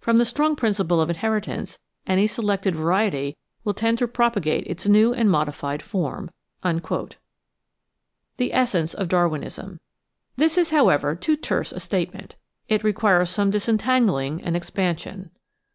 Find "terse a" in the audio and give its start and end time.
11.38-11.80